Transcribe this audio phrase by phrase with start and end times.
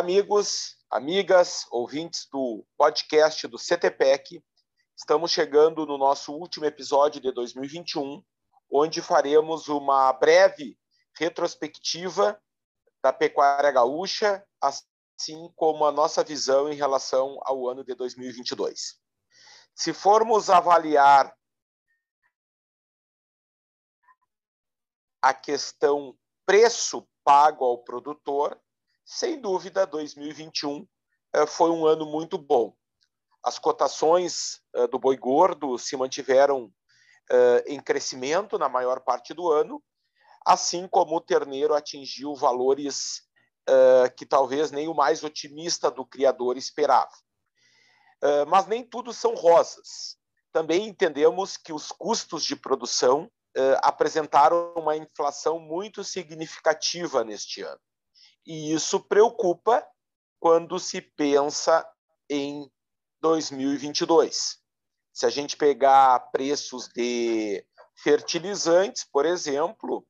[0.00, 4.42] Amigos, amigas, ouvintes do podcast do CTPEC.
[4.96, 8.24] Estamos chegando no nosso último episódio de 2021,
[8.72, 10.78] onde faremos uma breve
[11.18, 12.42] retrospectiva
[13.02, 18.98] da pecuária gaúcha, assim como a nossa visão em relação ao ano de 2022.
[19.74, 21.30] Se formos avaliar
[25.20, 28.58] a questão preço pago ao produtor,
[29.10, 30.86] sem dúvida, 2021
[31.32, 32.72] eh, foi um ano muito bom.
[33.42, 36.72] As cotações eh, do boi gordo se mantiveram
[37.28, 39.82] eh, em crescimento na maior parte do ano,
[40.46, 43.28] assim como o terneiro atingiu valores
[44.16, 47.12] que talvez nem o mais otimista do criador esperava.
[48.48, 50.16] Mas nem tudo são rosas.
[50.50, 53.30] Também entendemos que os custos de produção
[53.80, 57.80] apresentaram uma inflação muito significativa neste ano.
[58.46, 59.86] E isso preocupa
[60.38, 61.86] quando se pensa
[62.28, 62.70] em
[63.20, 64.58] 2022.
[65.12, 67.64] Se a gente pegar preços de
[67.96, 70.06] fertilizantes, por exemplo,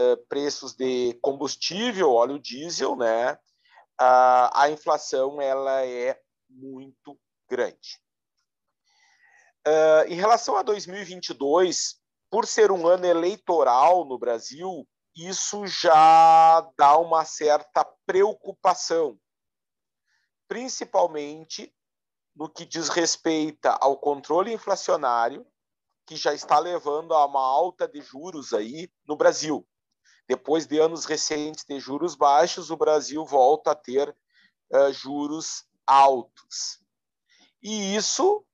[0.00, 3.38] uh, preços de combustível, óleo diesel, né,
[3.98, 6.18] a inflação ela é
[6.48, 7.18] muito
[7.48, 8.00] grande.
[9.66, 11.96] Uh, em relação a 2022,
[12.30, 19.18] por ser um ano eleitoral no Brasil, isso já dá uma certa preocupação,
[20.48, 21.72] principalmente
[22.34, 25.46] no que diz respeito ao controle inflacionário,
[26.06, 29.66] que já está levando a uma alta de juros aí no Brasil.
[30.28, 34.14] Depois de anos recentes de juros baixos, o Brasil volta a ter
[34.72, 36.82] uh, juros altos.
[37.62, 38.44] E isso,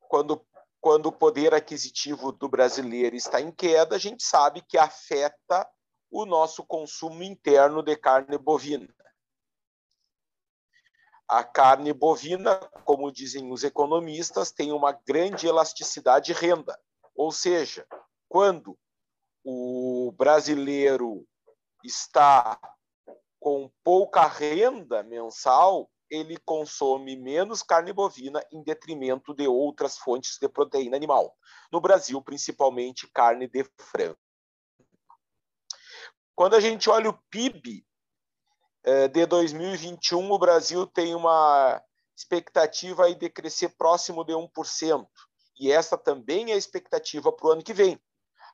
[0.00, 0.44] quando,
[0.80, 5.68] quando o poder aquisitivo do brasileiro está em queda, a gente sabe que afeta
[6.10, 8.88] o nosso consumo interno de carne bovina.
[11.26, 16.78] A carne bovina, como dizem os economistas, tem uma grande elasticidade de renda,
[17.14, 17.86] ou seja,
[18.28, 18.78] quando
[19.44, 21.26] o brasileiro
[21.84, 22.58] está
[23.38, 30.48] com pouca renda mensal, ele consome menos carne bovina em detrimento de outras fontes de
[30.48, 31.36] proteína animal.
[31.70, 34.18] No Brasil, principalmente carne de frango.
[36.38, 37.84] Quando a gente olha o PIB
[38.84, 41.82] é, de 2021, o Brasil tem uma
[42.16, 45.04] expectativa de crescer próximo de 1%.
[45.58, 48.00] E essa também é a expectativa para o ano que vem.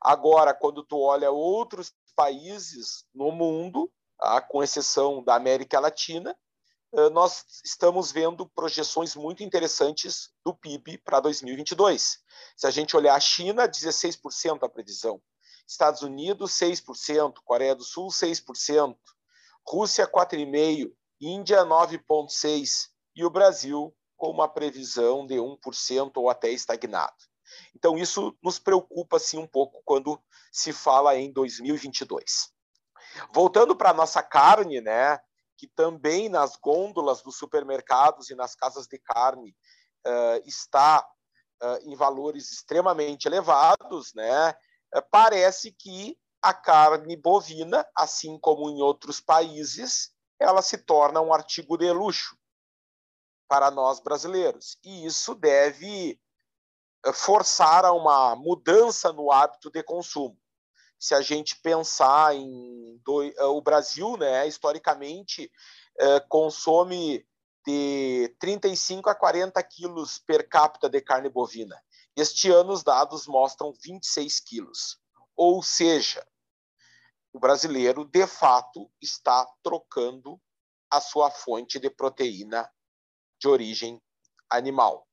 [0.00, 6.34] Agora, quando tu olha outros países no mundo, tá, com exceção da América Latina,
[6.94, 12.18] é, nós estamos vendo projeções muito interessantes do PIB para 2022.
[12.56, 15.20] Se a gente olhar a China, 16% a previsão.
[15.66, 18.96] Estados Unidos 6%, Coreia do Sul 6%,
[19.66, 27.14] Rússia 4,5%, Índia 9,6% e o Brasil com uma previsão de 1% ou até estagnado.
[27.74, 30.20] Então, isso nos preocupa assim, um pouco quando
[30.52, 32.52] se fala em 2022.
[33.32, 35.18] Voltando para a nossa carne, né,
[35.56, 39.54] que também nas gôndolas dos supermercados e nas casas de carne
[40.06, 41.06] uh, está
[41.62, 44.54] uh, em valores extremamente elevados, né,
[45.00, 51.76] parece que a carne bovina, assim como em outros países, ela se torna um artigo
[51.76, 52.36] de luxo
[53.48, 54.78] para nós brasileiros.
[54.84, 56.20] E isso deve
[57.04, 60.38] é, forçar a uma mudança no hábito de consumo.
[60.98, 65.50] Se a gente pensar em do, é, o Brasil, né, historicamente
[66.28, 67.24] consome
[67.64, 71.80] de 35 a 40 quilos per capita de carne bovina.
[72.16, 75.00] Este ano os dados mostram 26 quilos.
[75.36, 76.26] Ou seja,
[77.32, 80.40] o brasileiro, de fato, está trocando
[80.88, 82.70] a sua fonte de proteína
[83.40, 84.00] de origem
[84.48, 85.08] animal,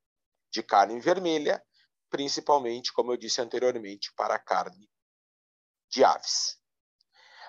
[0.51, 1.63] de carne vermelha,
[2.09, 4.88] principalmente, como eu disse anteriormente, para a carne
[5.89, 6.59] de aves.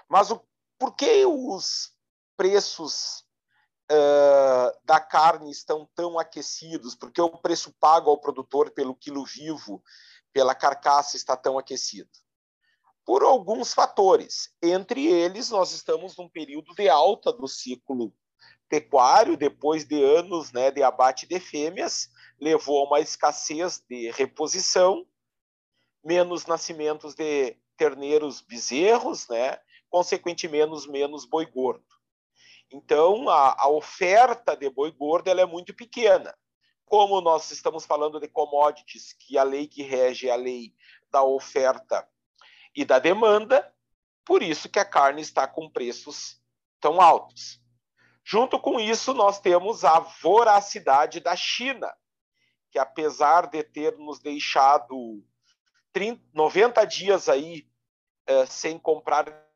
[0.09, 0.43] Mas o,
[0.79, 1.95] por que os
[2.37, 3.27] preços
[3.93, 6.95] uh, da carne estão tão aquecidos?
[6.95, 9.83] Porque o preço pago ao produtor pelo quilo vivo,
[10.33, 12.11] pela carcaça, está tão aquecido?
[13.05, 14.51] Por alguns fatores.
[14.63, 18.13] Entre eles, nós estamos num período de alta do ciclo
[18.69, 22.09] pecuário, depois de anos né, de abate de fêmeas,
[22.41, 25.07] levou a uma escassez de reposição,
[26.03, 29.59] menos nascimentos de terneiros bezerros, né,
[29.91, 31.85] consequentemente menos, menos boi gordo.
[32.73, 36.35] Então, a, a oferta de boi gordo ela é muito pequena.
[36.85, 40.75] Como nós estamos falando de commodities, que a lei que rege é a lei
[41.11, 42.09] da oferta
[42.75, 43.73] e da demanda,
[44.25, 46.41] por isso que a carne está com preços
[46.81, 47.61] tão altos.
[48.25, 51.93] Junto com isso, nós temos a voracidade da China,
[52.71, 55.23] que apesar de ter nos deixado
[55.93, 57.67] 30, 90 dias aí
[58.27, 59.52] eh, sem comprar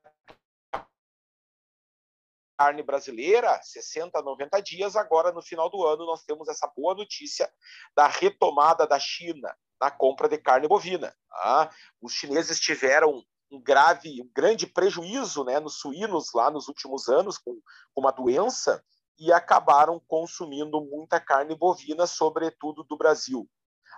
[2.57, 7.51] carne brasileira, 60, 90 dias, agora no final do ano nós temos essa boa notícia
[7.95, 11.15] da retomada da China na compra de carne bovina.
[11.29, 11.71] Tá?
[12.01, 17.39] Os chineses tiveram um grave, um grande prejuízo né, nos suínos lá nos últimos anos
[17.39, 17.53] com,
[17.95, 18.83] com uma doença
[19.19, 23.49] e acabaram consumindo muita carne bovina, sobretudo do Brasil.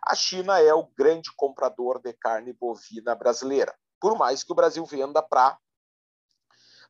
[0.04, 4.84] A China é o grande comprador de carne bovina brasileira, por mais que o Brasil
[4.84, 5.58] venda para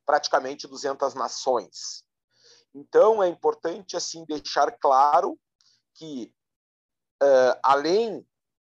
[0.09, 2.03] praticamente 200 nações.
[2.73, 5.39] Então, é importante assim deixar claro
[5.93, 6.33] que,
[7.21, 8.27] uh, além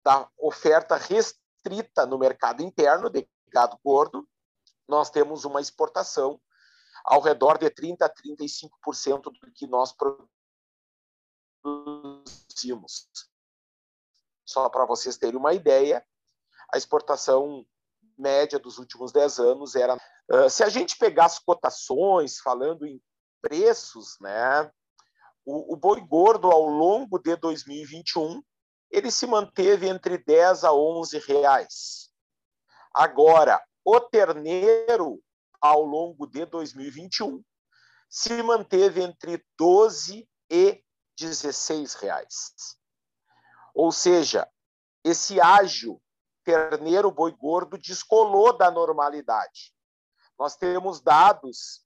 [0.05, 4.29] da oferta restrita no mercado interno de gado gordo,
[4.87, 6.41] nós temos uma exportação
[7.05, 9.93] ao redor de 30% a 35% do que nós
[11.65, 13.09] produzimos.
[14.47, 16.07] Só para vocês terem uma ideia,
[16.73, 17.67] a exportação
[18.17, 19.99] média dos últimos 10 anos era.
[20.49, 23.01] Se a gente pegar as cotações, falando em
[23.43, 24.71] preços, né,
[25.45, 28.43] o, o boi gordo ao longo de 2021
[28.91, 32.11] ele se manteve entre 10 a 11 reais.
[32.95, 35.21] Agora, o terneiro
[35.61, 37.43] ao longo de 2021
[38.09, 40.85] se manteve entre 12 e
[41.19, 42.55] 16 reais.
[43.75, 44.49] Ou seja,
[45.03, 46.01] esse ágio
[46.44, 49.75] terneiro boi gordo descolou da normalidade.
[50.38, 51.82] Nós temos dados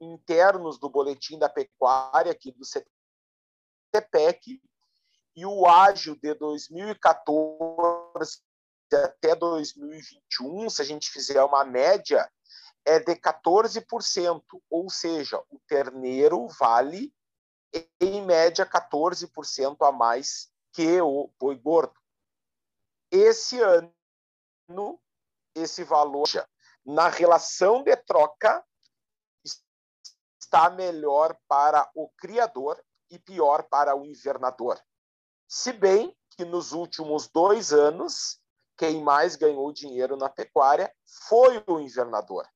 [0.00, 2.66] internos do boletim da pecuária aqui do
[3.94, 4.60] CTPEC
[5.36, 8.42] e o ágio de 2014
[8.92, 12.28] até 2021, se a gente fizer uma média,
[12.84, 17.14] é de 14%, ou seja, o terneiro vale
[18.00, 21.94] em média 14% a mais que o boi gordo.
[23.12, 23.94] Esse ano
[25.54, 26.28] esse valor
[26.84, 28.64] na relação de troca
[30.40, 34.80] está melhor para o criador e pior para o invernador.
[35.48, 38.40] Se bem que nos últimos dois anos,
[38.76, 40.92] quem mais ganhou dinheiro na pecuária
[41.28, 42.48] foi o invernador,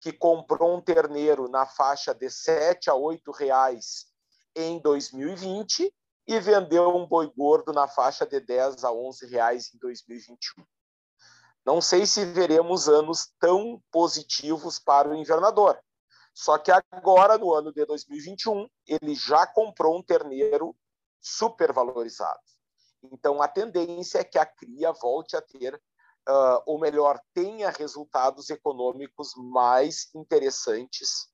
[0.00, 4.06] que comprou um terneiro na faixa de 7 a 8 reais
[4.54, 5.92] em 2020
[6.26, 10.64] e vendeu um boi gordo na faixa de 10 a 11 reais em 2021.
[11.68, 15.78] Não sei se veremos anos tão positivos para o invernador.
[16.32, 20.74] Só que agora, no ano de 2021, ele já comprou um terneiro
[21.20, 22.40] super valorizado.
[23.02, 28.48] Então, a tendência é que a cria volte a ter, uh, ou melhor, tenha resultados
[28.48, 31.28] econômicos mais interessantes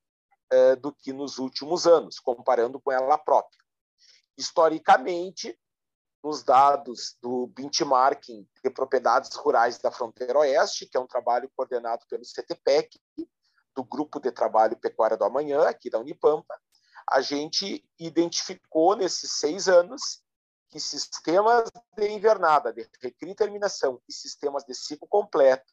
[0.52, 3.62] uh, do que nos últimos anos, comparando com ela própria.
[4.36, 5.56] Historicamente,
[6.24, 12.06] nos dados do benchmarking de propriedades rurais da fronteira oeste, que é um trabalho coordenado
[12.08, 12.98] pelo CTPEC,
[13.76, 16.58] do Grupo de Trabalho Pecuária do Amanhã, aqui da Unipampa,
[17.10, 20.22] a gente identificou nesses seis anos
[20.70, 25.70] que sistemas de invernada, de recria e terminação e sistemas de ciclo completo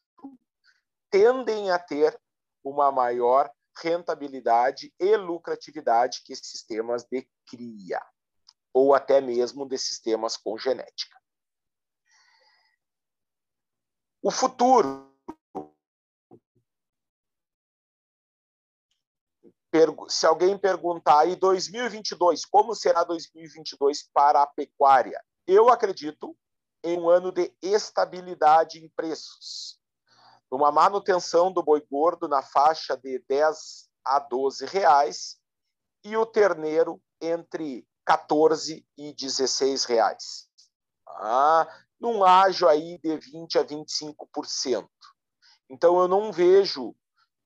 [1.10, 2.20] tendem a ter
[2.62, 8.02] uma maior rentabilidade e lucratividade que sistemas de cria
[8.72, 11.18] ou até mesmo de sistemas com genética.
[14.22, 15.10] O futuro.
[20.08, 25.22] Se alguém perguntar, e 2022, como será 2022 para a pecuária?
[25.46, 26.36] Eu acredito
[26.84, 29.80] em um ano de estabilidade em preços.
[30.50, 35.38] Uma manutenção do boi gordo na faixa de 10 a 12 reais
[36.04, 40.48] e o terneiro entre 14 e 16 reais.
[41.06, 41.68] Ah,
[42.00, 44.88] num ágio aí de 20 a 25%.
[45.70, 46.94] Então eu não vejo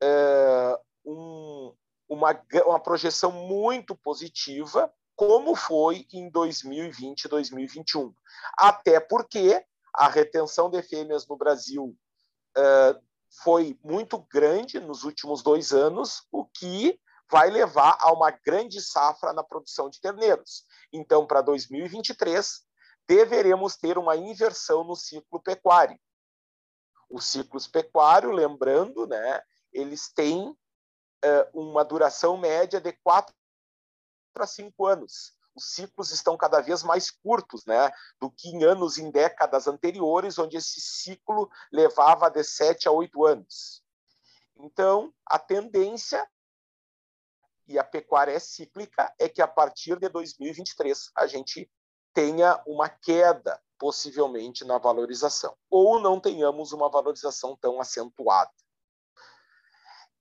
[0.02, 1.74] é, um,
[2.08, 8.14] uma, uma projeção muito positiva como foi em 2020 e 2021.
[8.58, 11.96] Até porque a retenção de fêmeas no Brasil
[12.56, 13.00] é,
[13.42, 19.32] foi muito grande nos últimos dois anos, o que vai levar a uma grande safra
[19.32, 20.64] na produção de terneiros.
[20.92, 22.64] Então, para 2023,
[23.06, 25.98] deveremos ter uma inversão no ciclo pecuário.
[27.08, 29.40] Os ciclos pecuários, lembrando, né,
[29.72, 30.56] eles têm uh,
[31.52, 33.34] uma duração média de 4
[34.32, 35.36] para 5 anos.
[35.54, 37.90] Os ciclos estão cada vez mais curtos né,
[38.20, 43.24] do que em anos, em décadas anteriores, onde esse ciclo levava de 7 a 8
[43.24, 43.82] anos.
[44.58, 46.28] Então, a tendência
[47.66, 51.70] e a pecuária é cíclica, é que a partir de 2023 a gente
[52.12, 58.50] tenha uma queda, possivelmente, na valorização, ou não tenhamos uma valorização tão acentuada.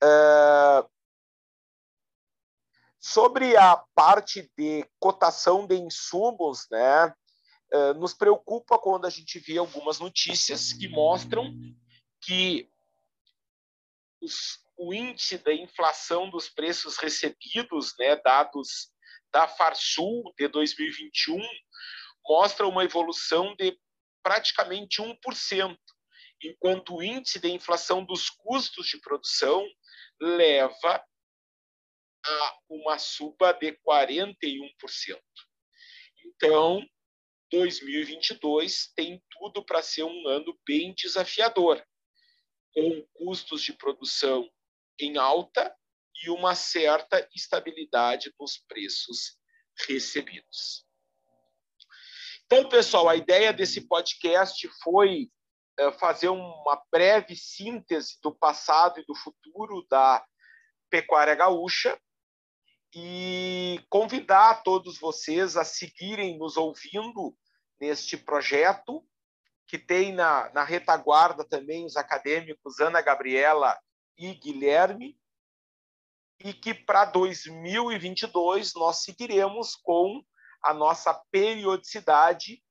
[0.03, 0.89] Uh,
[2.99, 7.07] sobre a parte de cotação de insumos, né,
[7.73, 11.53] uh, nos preocupa quando a gente vê algumas notícias que mostram
[12.19, 12.69] que
[14.19, 18.91] os, o índice da inflação dos preços recebidos, né, dados
[19.31, 21.39] da Farsul de 2021,
[22.27, 23.77] mostra uma evolução de
[24.23, 25.77] praticamente 1%,
[26.43, 29.65] enquanto o índice de inflação dos custos de produção
[30.19, 31.03] leva
[32.25, 35.21] a uma suba de 41%.
[36.25, 36.83] Então,
[37.51, 41.85] 2022 tem tudo para ser um ano bem desafiador,
[42.73, 44.49] com custos de produção
[44.99, 45.75] em alta
[46.23, 49.37] e uma certa estabilidade nos preços
[49.87, 50.85] recebidos.
[52.45, 55.29] Então, pessoal, a ideia desse podcast foi
[55.77, 60.25] eh, fazer uma breve síntese do passado e do futuro da
[60.89, 61.99] pecuária gaúcha
[62.93, 67.35] e convidar todos vocês a seguirem nos ouvindo
[67.79, 69.05] neste projeto,
[69.67, 73.77] que tem na, na retaguarda também os acadêmicos Ana Gabriela
[74.17, 75.17] e Guilherme,
[76.39, 80.23] e que para 2022 nós seguiremos com
[80.61, 82.63] a nossa periodicidade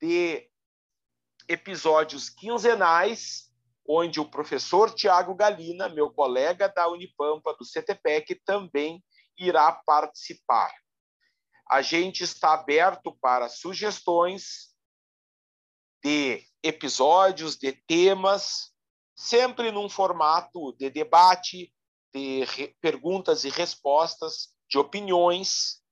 [0.00, 0.48] de
[1.48, 3.50] episódios quinzenais,
[3.86, 9.02] onde o professor Tiago Galina, meu colega da Unipampa do CTPEC, também
[9.36, 10.72] irá participar.
[11.68, 14.74] A gente está aberto para sugestões
[16.02, 18.72] de episódios, de temas,
[19.20, 21.70] sempre num formato de debate,
[22.10, 22.42] de
[22.80, 25.82] perguntas e respostas, de opiniões.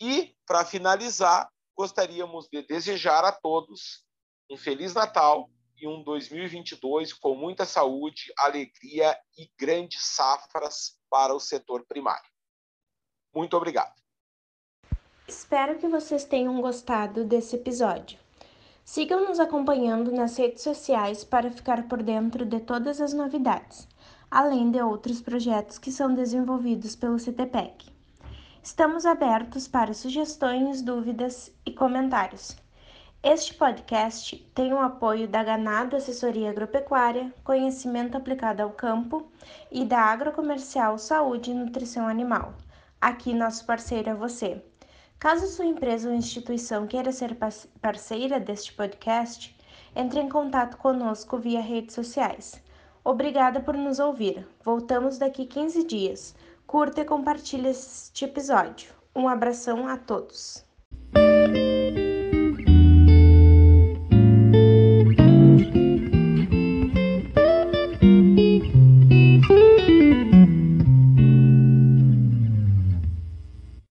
[0.00, 4.04] E, para finalizar, gostaríamos de desejar a todos
[4.50, 11.38] um Feliz Natal e um 2022 com muita saúde, alegria e grandes safras para o
[11.38, 12.28] setor primário.
[13.32, 13.94] Muito obrigado.
[15.28, 18.18] Espero que vocês tenham gostado desse episódio.
[18.90, 23.86] Sigam nos acompanhando nas redes sociais para ficar por dentro de todas as novidades,
[24.30, 27.92] além de outros projetos que são desenvolvidos pelo CTPEC.
[28.62, 32.56] Estamos abertos para sugestões, dúvidas e comentários.
[33.22, 39.30] Este podcast tem o apoio da Ganado Assessoria Agropecuária, Conhecimento Aplicado ao Campo
[39.70, 42.54] e da Agrocomercial Saúde e Nutrição Animal.
[42.98, 44.62] Aqui, nosso parceiro é você.
[45.18, 47.36] Caso sua empresa ou instituição queira ser
[47.80, 49.58] parceira deste podcast,
[49.96, 52.62] entre em contato conosco via redes sociais.
[53.02, 54.46] Obrigada por nos ouvir.
[54.64, 56.36] Voltamos daqui 15 dias.
[56.66, 58.92] Curta e compartilhe este episódio.
[59.16, 60.64] Um abração a todos.